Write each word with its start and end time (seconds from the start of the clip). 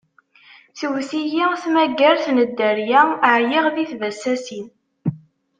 Tewwet-iyi 0.77 1.45
tmagart 1.63 2.25
n 2.35 2.37
dderya, 2.47 3.01
ɛyiɣ 3.33 3.65
di 3.75 3.85
tbasasin. 3.91 4.67